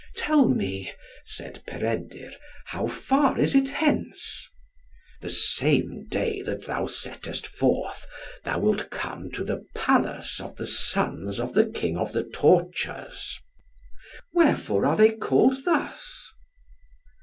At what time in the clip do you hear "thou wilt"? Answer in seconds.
8.43-8.89